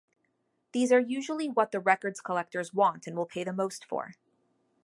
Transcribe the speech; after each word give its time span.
These 0.71 0.91
are 0.91 0.99
usually 0.99 1.47
what 1.47 1.71
the 1.71 1.79
records 1.79 2.21
collectors 2.21 2.73
want 2.73 3.05
and 3.05 3.15
will 3.15 3.27
pay 3.27 3.43
the 3.43 3.53
most 3.53 3.85
for. 3.85 4.15